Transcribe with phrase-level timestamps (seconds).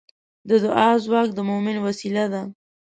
[0.49, 2.41] د دعا ځواک د مؤمن وسلې ده.